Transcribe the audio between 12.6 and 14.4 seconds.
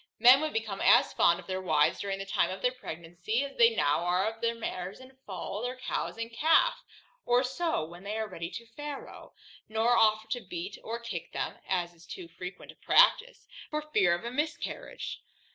a practice) for fear of a